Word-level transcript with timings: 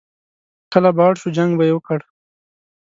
کله 0.71 0.89
به 0.95 1.01
اړ 1.07 1.13
شو، 1.21 1.29
جنګ 1.37 1.51
به 1.57 1.63
یې 1.67 1.73
وکړ. 1.75 1.99